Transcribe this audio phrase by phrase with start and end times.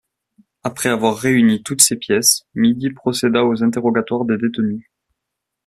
[0.63, 4.89] Après avoir réuni toutes ces pièces, Midy procéda aux interrogatoires des détenus.